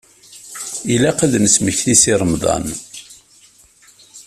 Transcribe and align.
Ilaq 0.93 1.19
ad 1.25 1.33
nesmekti 1.43 1.95
Si 2.01 2.13
Remḍan. 2.21 2.65